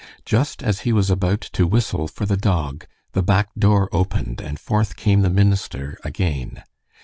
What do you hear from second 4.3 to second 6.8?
and forth came the minister again.